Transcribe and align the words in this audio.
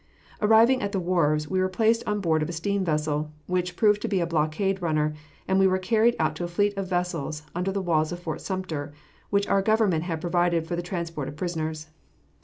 Arriving 0.41 0.81
at 0.81 0.93
the 0.93 0.99
wharves, 0.99 1.47
we 1.47 1.59
were 1.59 1.69
placed 1.69 2.03
on 2.07 2.19
board 2.19 2.41
of 2.41 2.49
a 2.49 2.53
steam 2.53 2.83
vessel, 2.83 3.31
which 3.45 3.75
proved 3.75 4.01
to 4.01 4.07
be 4.07 4.19
a 4.19 4.25
blockade 4.25 4.81
runner, 4.81 5.13
and 5.47 5.59
were 5.59 5.77
carried 5.77 6.15
out 6.17 6.35
to 6.35 6.43
a 6.43 6.47
fleet 6.47 6.75
of 6.75 6.89
vessels 6.89 7.43
under 7.53 7.71
the 7.71 7.83
walls 7.83 8.11
of 8.11 8.19
Fort 8.19 8.41
Sumter, 8.41 8.93
which 9.29 9.47
our 9.47 9.61
government 9.61 10.05
had 10.05 10.19
provided 10.19 10.65
for 10.65 10.75
the 10.75 10.81
transport 10.81 11.27
of 11.27 11.35
prisoners. 11.35 11.85